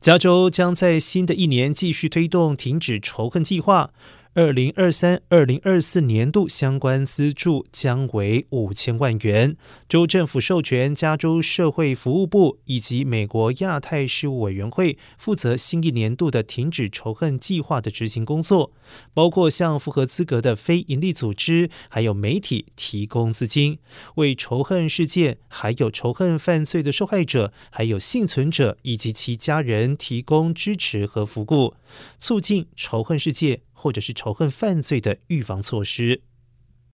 [0.00, 3.90] 加州将在新的一年继续推动停止仇恨计划。
[4.38, 9.56] 二零二三、二零二四年度相关资助将为五千万元。
[9.88, 18.70] 州政府授权加州社会服务部以及美国亚太事务委员会负责新一年度的停止仇恨计划的执行工作，
[19.12, 23.80] 包括向符合资格的非营利组织还有媒体提供资金，
[24.14, 31.74] 为仇恨事件、还有仇恨犯罪的受害者、还有幸存者以及其家人提供支持和服务，
[32.20, 33.62] 促进仇恨事件。
[33.78, 36.22] 或者是仇恨犯罪的预防措施。